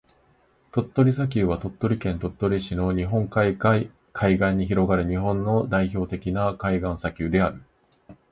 [0.71, 7.61] 鳥取砂丘は、鳥取県鳥取市の日本海海岸に広がる日本の代表的な海岸砂丘である。